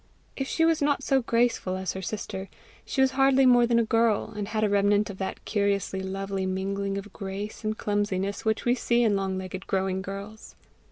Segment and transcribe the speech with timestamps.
[0.35, 2.49] If she was not so graceful as her sister,
[2.83, 6.47] she was hardly more than a girl, and had a remnant of that curiously lovely
[6.47, 10.55] mingling of grace and clumsiness which we see in long legged growing girls.